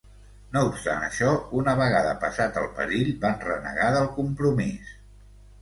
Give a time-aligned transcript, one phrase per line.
[0.53, 4.99] No obstant això, una vegada passat el perill, van renegar del compromís.